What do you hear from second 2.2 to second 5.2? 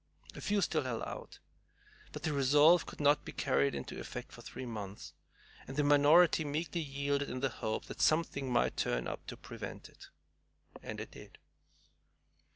the resolve could not be carried into effect for three months,